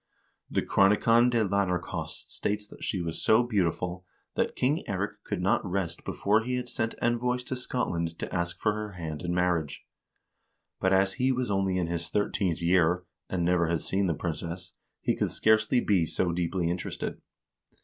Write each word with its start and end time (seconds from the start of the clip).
The 0.49 0.63
"Chronicon 0.63 1.29
de 1.29 1.45
Lanercost" 1.47 2.29
* 2.29 2.29
states 2.35 2.67
that 2.69 2.83
she 2.83 3.01
was 3.03 3.21
so 3.21 3.43
beautiful 3.43 4.03
that 4.33 4.55
King 4.55 4.83
Eirik 4.87 5.17
could 5.23 5.43
not 5.43 5.63
rest 5.63 6.03
before 6.05 6.41
he 6.41 6.55
had 6.55 6.69
sent 6.69 6.95
envoys 7.03 7.43
to 7.43 7.55
Scotland 7.55 8.17
to 8.17 8.33
ask 8.35 8.57
for 8.59 8.73
her 8.73 8.93
hand 8.93 9.21
in 9.21 9.31
marriage; 9.35 9.85
but 10.79 10.91
as 10.91 11.13
he 11.13 11.31
was 11.31 11.51
only 11.51 11.77
in 11.77 11.85
his 11.85 12.09
thirteenth 12.09 12.63
year, 12.63 13.03
and 13.29 13.45
never 13.45 13.67
had 13.67 13.83
seen 13.83 14.07
the 14.07 14.15
princess, 14.15 14.73
he 15.01 15.15
could 15.15 15.29
scarcely 15.29 15.79
be 15.79 16.07
so 16.07 16.31
deeply 16.31 16.67
interested. 16.67 17.21